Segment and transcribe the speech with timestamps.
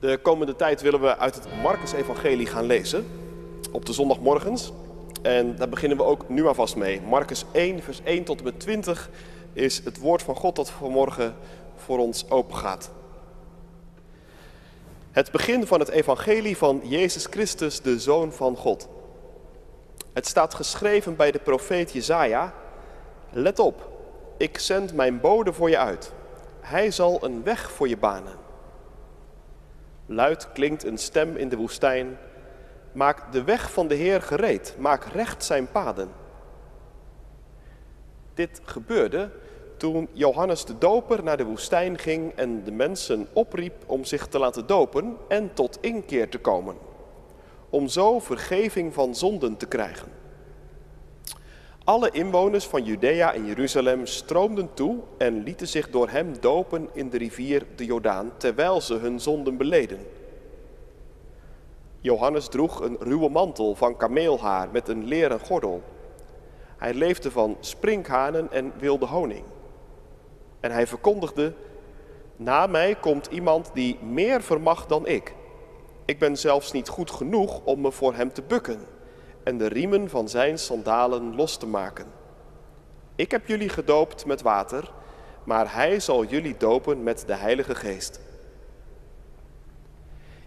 [0.00, 3.06] De komende tijd willen we uit het Marcus-evangelie gaan lezen
[3.72, 4.72] op de zondagmorgens.
[5.22, 7.00] En daar beginnen we ook nu alvast mee.
[7.00, 9.10] Marcus 1, vers 1 tot en met 20
[9.52, 11.34] is het woord van God dat vanmorgen
[11.76, 12.90] voor ons opengaat.
[15.10, 18.88] Het begin van het evangelie van Jezus Christus, de Zoon van God.
[20.12, 22.54] Het staat geschreven bij de profeet Jezaja.
[23.30, 23.88] Let op,
[24.36, 26.12] ik zend mijn bode voor je uit.
[26.60, 28.47] Hij zal een weg voor je banen.
[30.10, 32.18] Luid klinkt een stem in de woestijn.
[32.92, 36.08] Maak de weg van de Heer gereed, maak recht zijn paden.
[38.34, 39.30] Dit gebeurde
[39.76, 44.38] toen Johannes de Doper naar de woestijn ging en de mensen opriep om zich te
[44.38, 46.76] laten dopen en tot inkeer te komen,
[47.70, 50.17] om zo vergeving van zonden te krijgen.
[51.88, 57.10] Alle inwoners van Judea en Jeruzalem stroomden toe en lieten zich door hem dopen in
[57.10, 59.98] de rivier de Jordaan, terwijl ze hun zonden beleden.
[62.00, 65.82] Johannes droeg een ruwe mantel van kameelhaar met een leren gordel.
[66.76, 69.44] Hij leefde van sprinkhanen en wilde honing.
[70.60, 71.52] En hij verkondigde,
[72.36, 75.34] na mij komt iemand die meer vermag dan ik.
[76.04, 78.96] Ik ben zelfs niet goed genoeg om me voor hem te bukken
[79.48, 82.06] en de riemen van zijn sandalen los te maken.
[83.14, 84.92] Ik heb jullie gedoopt met water,
[85.44, 88.20] maar hij zal jullie dopen met de Heilige Geest.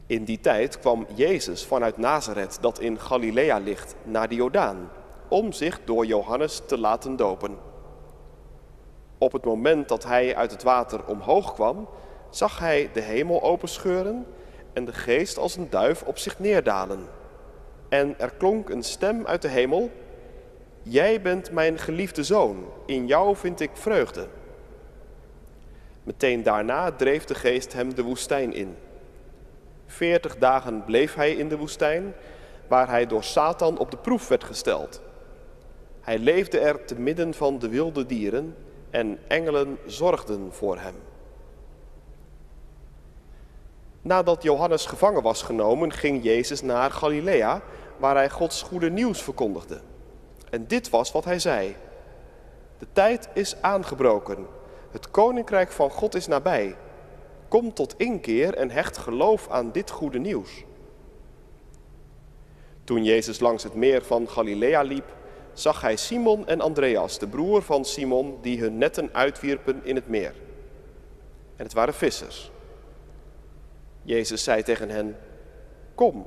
[0.05, 4.89] In die tijd kwam Jezus vanuit Nazareth, dat in Galilea ligt, naar de Jordaan,
[5.27, 7.57] om zich door Johannes te laten dopen.
[9.17, 11.87] Op het moment dat hij uit het water omhoog kwam,
[12.29, 14.25] zag hij de hemel openscheuren
[14.73, 17.20] en de geest als een duif op zich neerdalen.
[17.91, 19.91] En er klonk een stem uit de hemel:
[20.81, 24.27] Jij bent mijn geliefde zoon, in jou vind ik vreugde.
[26.03, 28.75] Meteen daarna dreef de geest hem de woestijn in.
[29.85, 32.13] Veertig dagen bleef hij in de woestijn,
[32.67, 35.01] waar hij door Satan op de proef werd gesteld.
[36.01, 38.55] Hij leefde er te midden van de wilde dieren
[38.89, 40.95] en engelen zorgden voor hem.
[44.01, 47.61] Nadat Johannes gevangen was genomen, ging Jezus naar Galilea,
[48.01, 49.79] waar hij Gods goede nieuws verkondigde.
[50.49, 51.75] En dit was wat hij zei.
[52.77, 54.47] De tijd is aangebroken.
[54.91, 56.75] Het koninkrijk van God is nabij.
[57.47, 60.63] Kom tot inkeer en hecht geloof aan dit goede nieuws.
[62.83, 65.15] Toen Jezus langs het meer van Galilea liep,
[65.53, 70.07] zag hij Simon en Andreas, de broer van Simon, die hun netten uitwierpen in het
[70.07, 70.33] meer.
[71.55, 72.51] En het waren vissers.
[74.01, 75.17] Jezus zei tegen hen:
[75.95, 76.25] Kom,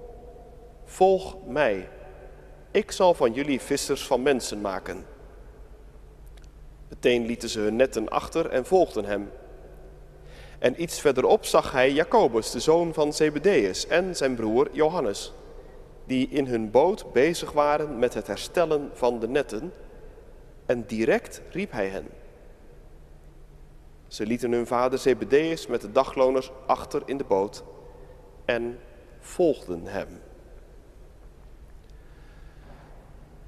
[0.85, 1.89] volg mij.
[2.71, 5.07] Ik zal van jullie vissers van mensen maken.
[6.89, 9.31] Meteen lieten ze hun netten achter en volgden hem.
[10.59, 15.33] En iets verderop zag hij Jacobus, de zoon van Zebedeus, en zijn broer Johannes,
[16.07, 19.73] die in hun boot bezig waren met het herstellen van de netten.
[20.67, 22.09] En direct riep hij hen.
[24.07, 27.65] Ze lieten hun vader Zebedeus met de dagloners achter in de boot
[28.45, 28.79] en
[29.21, 30.21] volgden hem.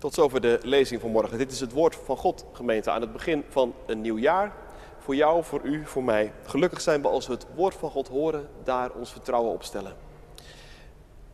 [0.06, 1.39] Tot zover de lezing van morgen.
[1.39, 4.53] Dit is het woord van God, gemeente, aan het begin van een nieuw jaar.
[4.99, 6.33] Voor jou, voor u, voor mij.
[6.44, 9.97] Gelukkig zijn we als we het woord van God horen, daar ons vertrouwen op stellen.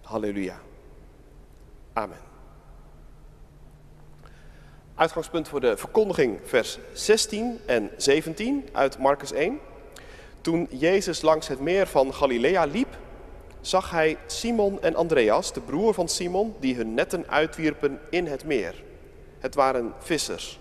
[0.00, 0.60] Halleluja.
[1.92, 2.18] Amen.
[4.94, 9.60] Uitgangspunt voor de verkondiging, vers 16 en 17 uit Marcus 1.
[10.40, 12.96] Toen Jezus langs het meer van Galilea liep,
[13.62, 18.44] zag hij Simon en Andreas, de broer van Simon, die hun netten uitwierpen in het
[18.44, 18.82] meer.
[19.38, 20.60] Het waren vissers.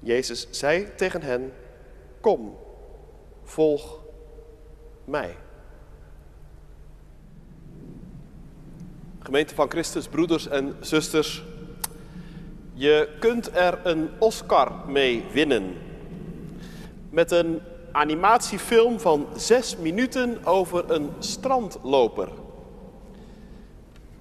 [0.00, 1.52] Jezus zei tegen hen,
[2.20, 2.56] kom,
[3.44, 4.00] volg
[5.04, 5.36] mij.
[9.18, 11.44] Gemeente van Christus, broeders en zusters,
[12.72, 15.74] je kunt er een Oscar mee winnen.
[17.10, 17.60] Met een
[17.96, 22.28] animatiefilm van zes minuten over een strandloper.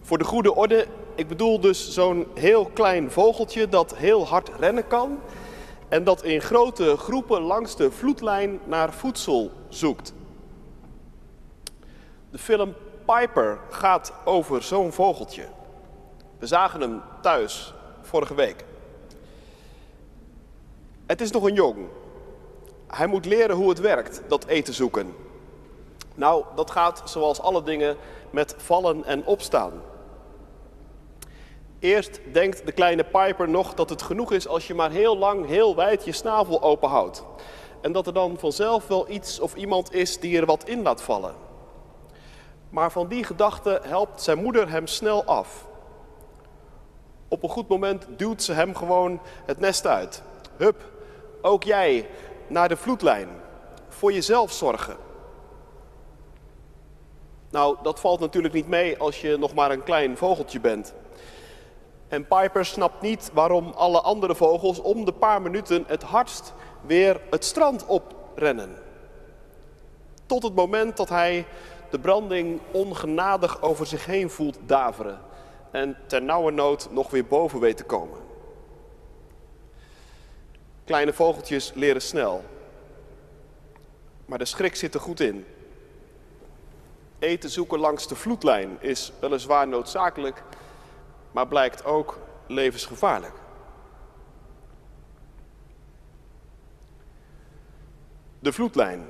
[0.01, 4.87] Voor de goede orde, ik bedoel dus zo'n heel klein vogeltje dat heel hard rennen
[4.87, 5.19] kan
[5.87, 10.13] en dat in grote groepen langs de vloedlijn naar voedsel zoekt.
[12.31, 12.73] De film
[13.05, 15.45] Piper gaat over zo'n vogeltje.
[16.39, 18.65] We zagen hem thuis vorige week.
[21.05, 21.87] Het is nog een jong,
[22.95, 25.15] hij moet leren hoe het werkt, dat eten zoeken.
[26.13, 27.97] Nou, dat gaat zoals alle dingen
[28.29, 29.71] met vallen en opstaan.
[31.79, 35.47] Eerst denkt de kleine Piper nog dat het genoeg is als je maar heel lang,
[35.47, 37.23] heel wijd je snavel openhoudt.
[37.81, 41.01] En dat er dan vanzelf wel iets of iemand is die er wat in laat
[41.01, 41.33] vallen.
[42.69, 45.67] Maar van die gedachte helpt zijn moeder hem snel af.
[47.27, 50.21] Op een goed moment duwt ze hem gewoon het nest uit.
[50.57, 50.83] Hup,
[51.41, 52.07] ook jij
[52.47, 53.29] naar de vloedlijn.
[53.87, 54.97] Voor jezelf zorgen.
[57.49, 60.93] Nou, dat valt natuurlijk niet mee als je nog maar een klein vogeltje bent.
[62.07, 67.21] En Piper snapt niet waarom alle andere vogels om de paar minuten het hardst weer
[67.29, 68.69] het strand oprennen.
[70.25, 71.45] Tot het moment dat hij
[71.89, 75.19] de branding ongenadig over zich heen voelt daveren
[75.71, 75.97] en
[76.53, 78.24] nood nog weer boven weet te komen.
[80.85, 82.43] Kleine vogeltjes leren snel,
[84.25, 85.45] maar de schrik zit er goed in.
[87.19, 90.43] Eten zoeken langs de vloedlijn is weliswaar noodzakelijk,
[91.31, 93.33] maar blijkt ook levensgevaarlijk.
[98.39, 99.05] De vloedlijn.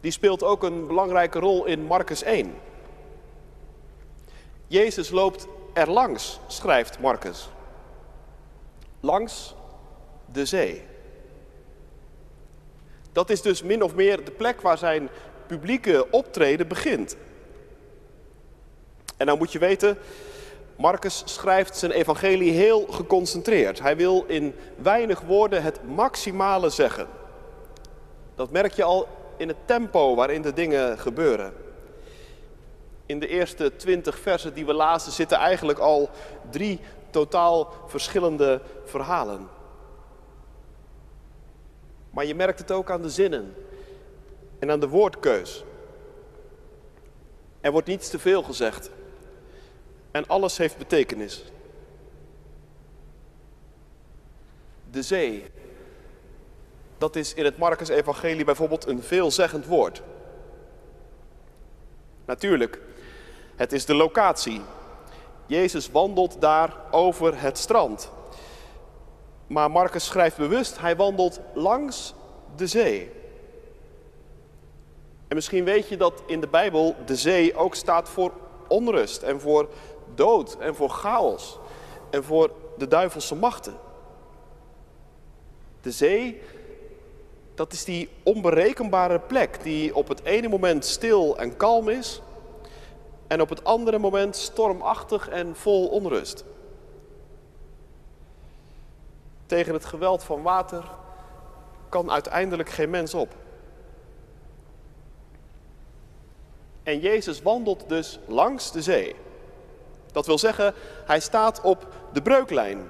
[0.00, 2.54] Die speelt ook een belangrijke rol in Marcus 1.
[4.66, 7.48] Jezus loopt er langs, schrijft Marcus.
[9.06, 9.54] Langs
[10.32, 10.82] de zee.
[13.12, 15.08] Dat is dus min of meer de plek waar zijn
[15.46, 17.16] publieke optreden begint.
[19.16, 19.98] En nou moet je weten,
[20.76, 23.80] Marcus schrijft zijn evangelie heel geconcentreerd.
[23.80, 27.06] Hij wil in weinig woorden het maximale zeggen.
[28.34, 31.52] Dat merk je al in het tempo waarin de dingen gebeuren.
[33.06, 36.10] In de eerste twintig versen die we lazen zitten eigenlijk al
[36.50, 36.80] drie
[37.16, 39.48] totaal verschillende verhalen.
[42.10, 43.54] Maar je merkt het ook aan de zinnen
[44.58, 45.64] en aan de woordkeus.
[47.60, 48.90] Er wordt niets te veel gezegd.
[50.10, 51.44] En alles heeft betekenis.
[54.90, 55.44] De zee.
[56.98, 60.02] Dat is in het Marcus-evangelie bijvoorbeeld een veelzeggend woord.
[62.24, 62.80] Natuurlijk,
[63.56, 64.62] het is de locatie.
[65.46, 68.10] Jezus wandelt daar over het strand.
[69.46, 72.14] Maar Marcus schrijft bewust, hij wandelt langs
[72.56, 73.10] de zee.
[75.28, 78.32] En misschien weet je dat in de Bijbel de zee ook staat voor
[78.68, 79.68] onrust en voor
[80.14, 81.58] dood en voor chaos
[82.10, 83.74] en voor de duivelse machten.
[85.80, 86.42] De zee,
[87.54, 92.20] dat is die onberekenbare plek die op het ene moment stil en kalm is
[93.26, 96.44] en op het andere moment stormachtig en vol onrust.
[99.46, 100.84] Tegen het geweld van water
[101.88, 103.34] kan uiteindelijk geen mens op.
[106.82, 109.14] En Jezus wandelt dus langs de zee.
[110.12, 110.74] Dat wil zeggen,
[111.06, 112.86] hij staat op de breuklijn.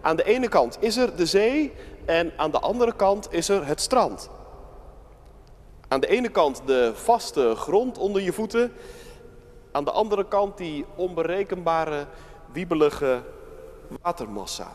[0.00, 1.72] Aan de ene kant is er de zee
[2.04, 4.30] en aan de andere kant is er het strand.
[5.88, 8.72] Aan de ene kant de vaste grond onder je voeten,
[9.72, 12.06] aan de andere kant die onberekenbare,
[12.52, 13.22] wiebelige
[14.02, 14.72] watermassa.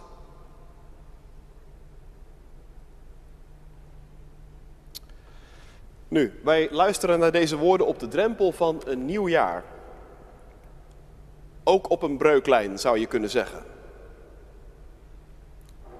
[6.07, 9.63] Nu, wij luisteren naar deze woorden op de drempel van een nieuw jaar.
[11.63, 13.63] Ook op een breuklijn zou je kunnen zeggen.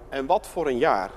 [0.10, 1.12] En wat voor een jaar.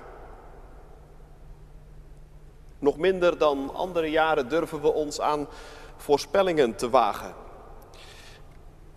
[2.79, 5.49] Nog minder dan andere jaren durven we ons aan
[5.97, 7.35] voorspellingen te wagen.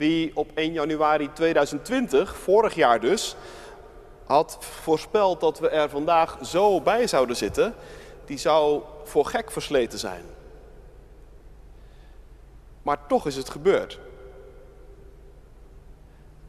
[0.01, 3.35] Wie op 1 januari 2020, vorig jaar dus,
[4.25, 7.75] had voorspeld dat we er vandaag zo bij zouden zitten,
[8.25, 10.23] die zou voor gek versleten zijn.
[12.81, 13.99] Maar toch is het gebeurd.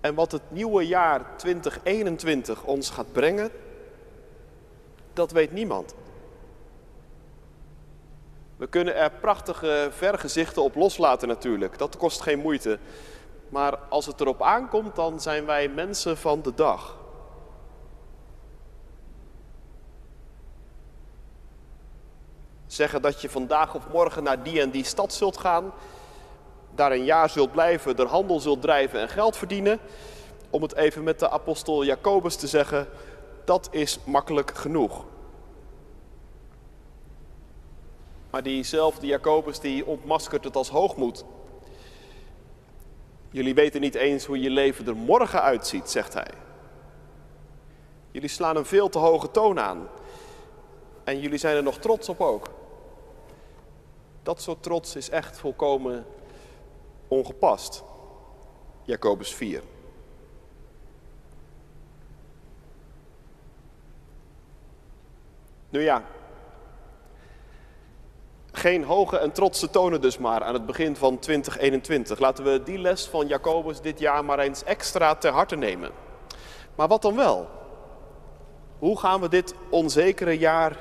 [0.01, 3.51] En wat het nieuwe jaar 2021 ons gaat brengen,
[5.13, 5.95] dat weet niemand.
[8.57, 11.79] We kunnen er prachtige vergezichten op loslaten natuurlijk.
[11.79, 12.79] Dat kost geen moeite.
[13.53, 16.99] Maar als het erop aankomt, dan zijn wij mensen van de dag.
[22.67, 25.73] Zeggen dat je vandaag of morgen naar die en die stad zult gaan,
[26.75, 29.79] daar een jaar zult blijven, er handel zult drijven en geld verdienen.
[30.51, 32.89] Om het even met de apostel Jacobus te zeggen,
[33.45, 35.05] dat is makkelijk genoeg.
[38.31, 41.25] Maar diezelfde Jacobus die ontmaskert het als hoogmoed.
[43.33, 46.31] Jullie weten niet eens hoe je leven er morgen uitziet, zegt hij.
[48.11, 49.89] Jullie slaan een veel te hoge toon aan.
[51.05, 52.49] En jullie zijn er nog trots op ook.
[54.23, 56.07] Dat soort trots is echt volkomen
[57.09, 57.83] ongepast.
[58.83, 59.63] Jacobus 4.
[65.69, 66.05] Nu ja,
[68.53, 72.19] Geen hoge en trotse tonen dus maar aan het begin van 2021.
[72.19, 75.91] Laten we die les van Jacobus dit jaar maar eens extra ter harte nemen.
[76.75, 77.49] Maar wat dan wel?
[78.79, 80.77] Hoe gaan we dit onzekere jaar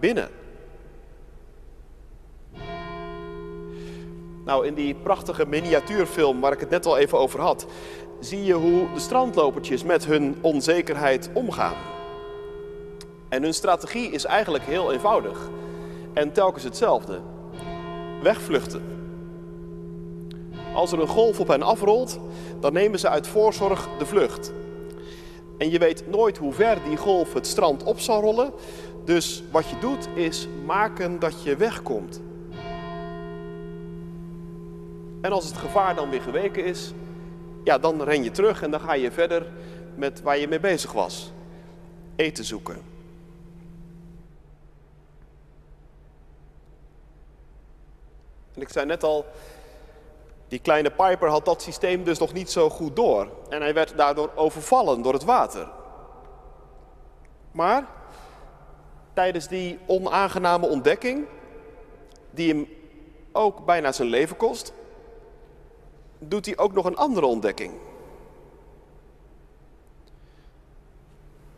[0.00, 0.28] binnen?
[4.44, 7.66] Nou, in die prachtige miniatuurfilm waar ik het net al even over had,
[8.20, 11.76] zie je hoe de strandlopertjes met hun onzekerheid omgaan.
[13.28, 15.48] En hun strategie is eigenlijk heel eenvoudig
[16.18, 17.20] en telkens hetzelfde:
[18.22, 18.82] wegvluchten.
[20.74, 22.18] Als er een golf op hen afrolt,
[22.60, 24.52] dan nemen ze uit voorzorg de vlucht.
[25.58, 28.52] En je weet nooit hoe ver die golf het strand op zal rollen.
[29.04, 32.20] Dus wat je doet is maken dat je wegkomt.
[35.20, 36.92] En als het gevaar dan weer geweken is,
[37.64, 39.46] ja, dan ren je terug en dan ga je verder
[39.94, 41.32] met waar je mee bezig was.
[42.16, 42.97] Eten zoeken.
[48.58, 49.26] En ik zei net al,
[50.48, 53.28] die kleine Piper had dat systeem dus nog niet zo goed door.
[53.48, 55.68] En hij werd daardoor overvallen door het water.
[57.50, 57.86] Maar
[59.12, 61.26] tijdens die onaangename ontdekking,
[62.30, 62.68] die hem
[63.32, 64.72] ook bijna zijn leven kost,
[66.18, 67.72] doet hij ook nog een andere ontdekking.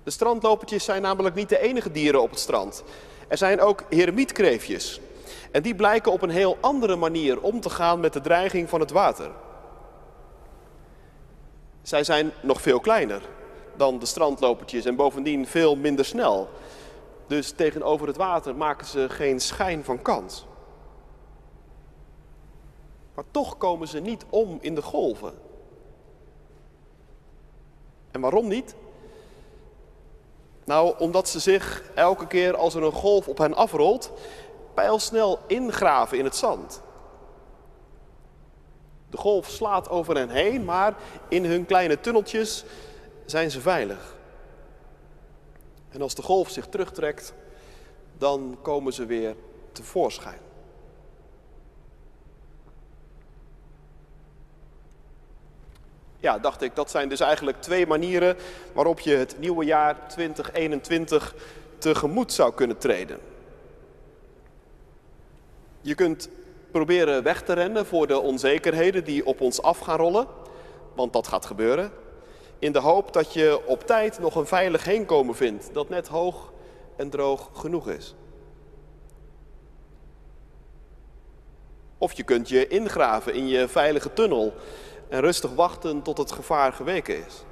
[0.02, 2.85] De strandlopertjes zijn namelijk niet de enige dieren op het strand.
[3.28, 5.00] Er zijn ook heremietkreefjes.
[5.53, 8.81] En die blijken op een heel andere manier om te gaan met de dreiging van
[8.81, 9.31] het water.
[11.83, 13.23] Zij zijn nog veel kleiner
[13.77, 16.49] dan de strandlopertjes en bovendien veel minder snel.
[17.27, 20.47] Dus tegenover het water maken ze geen schijn van kans.
[23.15, 25.33] Maar toch komen ze niet om in de golven.
[28.11, 28.75] En waarom niet?
[30.65, 34.13] Nou, omdat ze zich elke keer als er een golf op hen afrolt,
[34.75, 36.83] pijlsnel ingraven in het zand.
[39.11, 40.95] De golf slaat over hen heen, maar
[41.29, 42.65] in hun kleine tunneltjes
[43.25, 44.17] zijn ze veilig.
[45.89, 47.35] En als de golf zich terugtrekt,
[48.19, 49.35] dan komen ze weer
[49.73, 50.39] tevoorschijn.
[56.21, 58.37] Ja, dacht ik, dat zijn dus eigenlijk twee manieren
[58.73, 61.35] waarop je het nieuwe jaar 2021
[61.79, 63.19] tegemoet zou kunnen treden.
[65.81, 66.29] Je kunt
[66.71, 70.27] proberen weg te rennen voor de onzekerheden die op ons af gaan rollen,
[70.95, 71.93] want dat gaat gebeuren.
[72.59, 76.53] In de hoop dat je op tijd nog een veilig heenkomen vindt dat net hoog
[76.97, 78.15] en droog genoeg is.
[81.99, 84.53] Of je kunt je ingraven in je veilige tunnel
[85.09, 87.45] en rustig wachten tot het gevaar geweken is.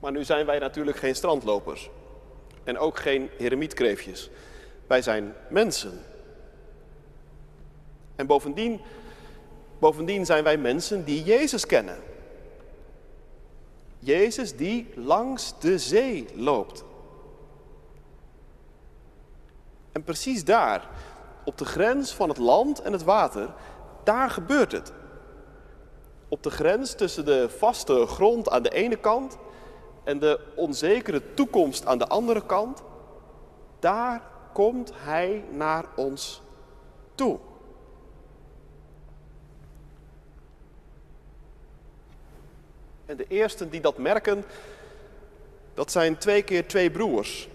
[0.00, 1.90] Maar nu zijn wij natuurlijk geen strandlopers
[2.66, 4.30] en ook geen heremietkreefjes.
[4.86, 6.00] Wij zijn mensen.
[8.16, 8.80] En bovendien,
[9.78, 11.98] bovendien zijn wij mensen die Jezus kennen.
[13.98, 16.84] Jezus die langs de zee loopt.
[19.92, 20.88] En precies daar,
[21.44, 23.54] op de grens van het land en het water,
[24.04, 24.92] daar gebeurt het.
[26.28, 29.38] Op de grens tussen de vaste grond aan de ene kant
[30.06, 32.82] en de onzekere toekomst aan de andere kant,
[33.78, 34.22] daar
[34.52, 36.42] komt Hij naar ons
[37.14, 37.38] toe.
[43.06, 44.44] En de eersten die dat merken,
[45.74, 47.48] dat zijn twee keer twee broers.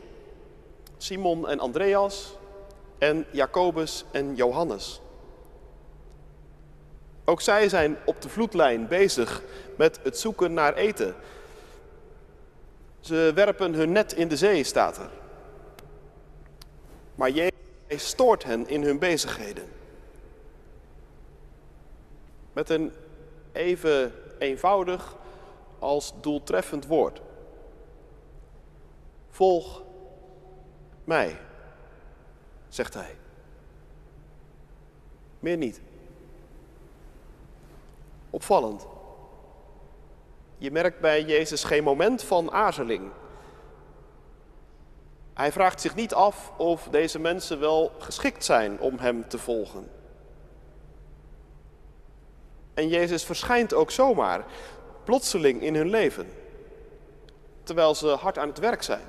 [0.97, 2.37] Simon en Andreas
[2.97, 5.01] en Jacobus en Johannes.
[7.25, 9.41] Ook zij zijn op de vloedlijn bezig
[9.77, 11.15] met het zoeken naar eten.
[13.01, 15.09] Ze werpen hun net in de zee, staat er.
[17.15, 19.65] Maar Jezus stoort hen in hun bezigheden.
[22.53, 22.93] Met een
[23.51, 25.15] even eenvoudig
[25.79, 27.21] als doeltreffend woord.
[29.29, 29.83] Volg
[31.03, 31.37] mij,
[32.69, 33.15] zegt hij.
[35.39, 35.81] Meer niet.
[38.29, 38.85] Opvallend.
[40.61, 43.11] Je merkt bij Jezus geen moment van aarzeling.
[45.33, 49.89] Hij vraagt zich niet af of deze mensen wel geschikt zijn om hem te volgen.
[52.73, 54.45] En Jezus verschijnt ook zomaar,
[55.03, 56.27] plotseling in hun leven,
[57.63, 59.05] terwijl ze hard aan het werk zijn.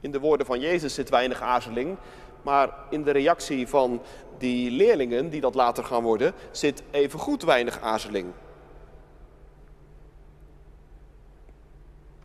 [0.00, 1.98] In de woorden van Jezus zit weinig aarzeling,
[2.44, 4.02] maar in de reactie van
[4.38, 8.26] die leerlingen, die dat later gaan worden, zit even goed weinig aarzeling.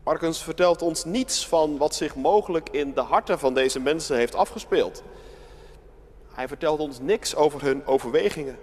[0.03, 4.35] Marcus vertelt ons niets van wat zich mogelijk in de harten van deze mensen heeft
[4.35, 5.03] afgespeeld.
[6.33, 8.59] Hij vertelt ons niks over hun overwegingen.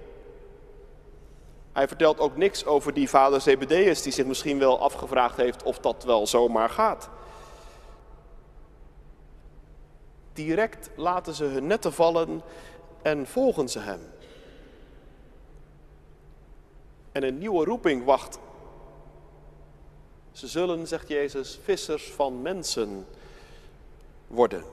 [1.72, 5.78] Hij vertelt ook niks over die vader Zebedeus die zich misschien wel afgevraagd heeft of
[5.78, 7.08] dat wel zomaar gaat.
[10.36, 12.42] Direct laten ze hun netten vallen
[13.02, 14.00] en volgen ze hem.
[17.12, 18.38] En een nieuwe roeping wacht.
[20.32, 23.06] Ze zullen, zegt Jezus, vissers van mensen
[24.26, 24.64] worden.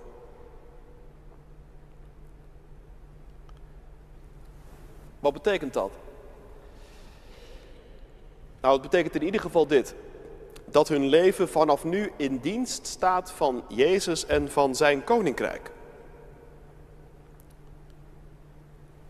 [5.20, 5.92] Wat betekent dat?
[8.62, 9.96] Nou, het betekent in ieder geval dit.
[10.74, 15.72] Dat hun leven vanaf nu in dienst staat van Jezus en van zijn koninkrijk.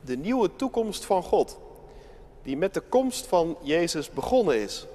[0.01, 1.59] De nieuwe toekomst van God,
[2.41, 4.85] die met de komst van Jezus begonnen is.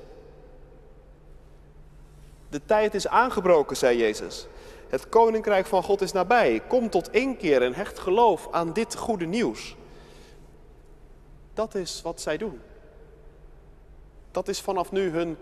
[2.49, 4.47] De tijd is aangebroken, zei Jezus.
[4.89, 6.63] Het koninkrijk van God is nabij.
[6.69, 9.77] Kom tot één keer en hecht geloof aan dit goede nieuws.
[11.55, 12.61] Dat is wat zij doen.
[14.31, 15.37] Dat is vanaf nu hun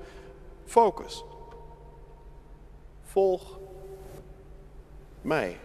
[0.66, 1.24] focus.
[3.02, 3.58] Volg
[5.20, 5.58] mij.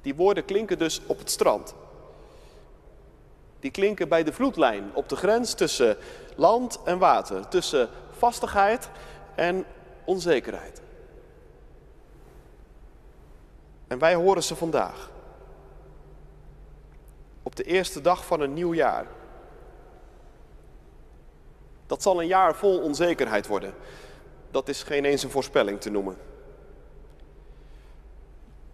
[0.00, 1.74] Die woorden klinken dus op het strand.
[3.60, 5.96] Die klinken bij de vloedlijn, op de grens tussen
[6.36, 8.90] land en water, tussen vastigheid
[9.34, 9.64] en
[10.04, 10.82] onzekerheid.
[13.86, 15.10] En wij horen ze vandaag.
[17.42, 19.06] Op de eerste dag van een nieuw jaar.
[21.92, 23.74] Dat zal een jaar vol onzekerheid worden.
[24.50, 26.16] Dat is geen eens een voorspelling te noemen.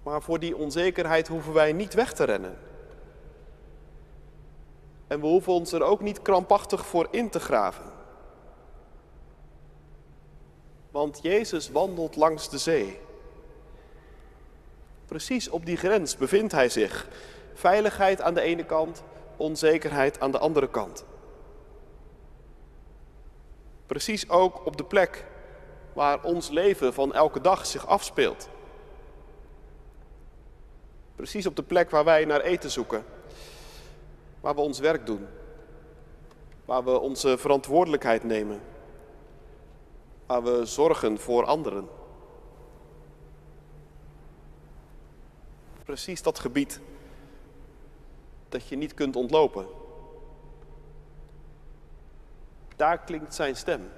[0.03, 2.59] Maar voor die onzekerheid hoeven wij niet weg te rennen.
[5.07, 7.85] En we hoeven ons er ook niet krampachtig voor in te graven.
[10.91, 13.01] Want Jezus wandelt langs de zee.
[15.07, 17.09] Precies op die grens bevindt hij zich.
[17.55, 19.03] Veiligheid aan de ene kant,
[19.37, 21.05] onzekerheid aan de andere kant.
[23.89, 25.25] Precies ook op de plek
[25.93, 28.49] waar ons leven van elke dag zich afspeelt.
[31.17, 33.05] Precies op de plek waar wij naar eten zoeken,
[34.41, 35.27] waar we ons werk doen,
[36.65, 38.61] waar we onze verantwoordelijkheid nemen,
[40.27, 41.89] waar we zorgen voor anderen.
[45.85, 46.81] Precies dat gebied
[48.49, 49.78] dat je niet kunt ontlopen.
[52.79, 53.91] Daar klinkt zijn stem.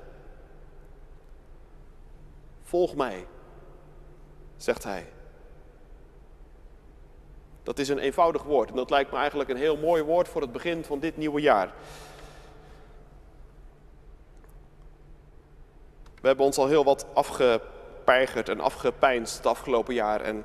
[2.62, 3.26] Volg mij,
[4.56, 5.12] zegt hij.
[7.62, 10.40] Dat is een eenvoudig woord en dat lijkt me eigenlijk een heel mooi woord voor
[10.40, 11.72] het begin van dit nieuwe jaar.
[16.20, 20.36] We hebben ons al heel wat afgepeigerd en afgepijnst het afgelopen jaar en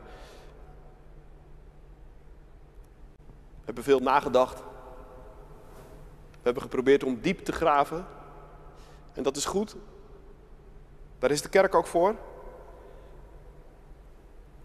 [3.52, 4.60] we hebben veel nagedacht.
[6.32, 8.15] We hebben geprobeerd om diep te graven
[9.16, 9.76] en dat is goed.
[11.20, 12.16] Daar is de kerk ook voor.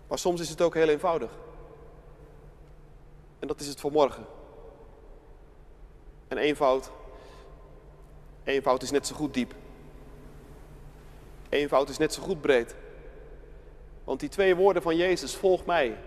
[0.08, 1.30] Maar soms is het ook heel eenvoudig.
[3.38, 4.26] En dat is het voor morgen.
[6.28, 6.90] En eenvoud,
[8.44, 9.54] eenvoud is net zo goed diep.
[11.48, 12.74] Eenvoud is net zo goed breed.
[14.04, 15.98] Want die twee woorden van Jezus, volg mij,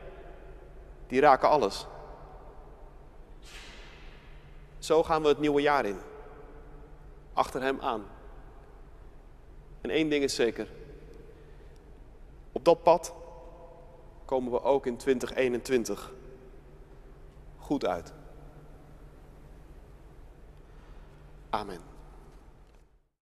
[1.08, 1.88] die raken alles.
[4.79, 5.99] Zo gaan we het nieuwe jaar in.
[7.34, 8.12] Achter Hem aan.
[9.84, 10.67] En één ding is zeker.
[12.52, 13.13] Op dat pad
[14.26, 16.13] komen we ook in 2021
[17.58, 18.13] goed uit.
[21.50, 21.92] Amen.